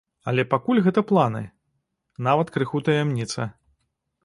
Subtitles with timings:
[0.29, 1.43] Але пакуль гэта планы,
[2.29, 3.49] нават крыху таямніца.